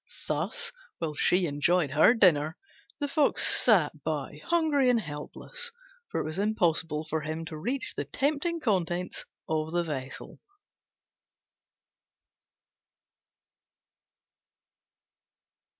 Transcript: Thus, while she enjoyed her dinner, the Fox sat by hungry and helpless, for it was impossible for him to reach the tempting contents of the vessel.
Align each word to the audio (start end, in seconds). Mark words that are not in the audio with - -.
Thus, 0.27 0.71
while 0.97 1.13
she 1.13 1.45
enjoyed 1.45 1.91
her 1.91 2.15
dinner, 2.15 2.57
the 2.99 3.07
Fox 3.07 3.45
sat 3.45 4.03
by 4.03 4.41
hungry 4.45 4.89
and 4.89 4.99
helpless, 4.99 5.71
for 6.09 6.19
it 6.19 6.23
was 6.23 6.39
impossible 6.39 7.03
for 7.07 7.21
him 7.21 7.45
to 7.45 7.55
reach 7.59 7.93
the 7.93 8.05
tempting 8.05 8.59
contents 8.61 9.25
of 9.47 9.71
the 9.71 9.83
vessel. 9.83 10.39